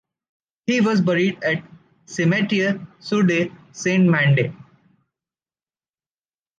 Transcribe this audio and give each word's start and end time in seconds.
He 0.65 0.81
was 0.81 0.99
buried 0.99 1.43
at 1.43 1.61
Cimetière 2.07 2.87
Sud 2.99 3.27
de 3.27 3.51
Saint-Mandé. 3.71 4.51